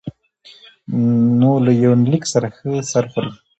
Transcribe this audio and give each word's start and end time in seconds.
نو 1.39 1.51
له 1.65 1.71
يونليک 1.83 2.23
سره 2.33 2.47
ښه 2.57 2.71
سر 2.91 3.05
خوري 3.11 3.31